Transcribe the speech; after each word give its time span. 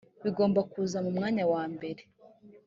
bigomba 0.23 0.59
kuza 0.71 0.97
mu 1.05 1.11
mwanya 1.15 1.43
wa 1.53 1.63
mbere 1.73 2.01